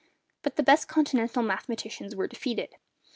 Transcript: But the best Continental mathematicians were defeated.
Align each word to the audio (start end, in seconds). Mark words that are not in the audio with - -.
But 0.41 0.55
the 0.55 0.63
best 0.63 0.87
Continental 0.87 1.43
mathematicians 1.43 2.15
were 2.15 2.25
defeated. 2.27 2.73